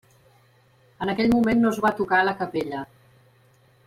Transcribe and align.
En 1.05 1.11
aquell 1.13 1.29
moment 1.35 1.61
no 1.65 1.73
es 1.77 1.79
va 1.87 1.91
tocar 2.01 2.23
la 2.31 2.37
capella. 2.43 2.81